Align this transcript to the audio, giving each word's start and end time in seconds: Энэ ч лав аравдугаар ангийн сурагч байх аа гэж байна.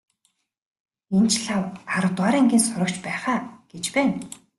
Энэ 1.15 1.27
ч 1.31 1.35
лав 1.45 1.65
аравдугаар 1.95 2.35
ангийн 2.39 2.63
сурагч 2.65 2.95
байх 3.05 3.23
аа 3.33 3.39
гэж 3.71 3.85
байна. 3.95 4.17